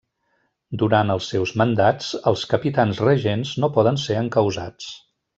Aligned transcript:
Durant 0.83 1.11
els 1.15 1.27
seus 1.33 1.51
mandats, 1.61 2.07
els 2.31 2.45
capitans 2.55 3.01
regents 3.09 3.51
no 3.65 3.69
poden 3.79 4.01
ser 4.09 4.17
encausats. 4.23 4.89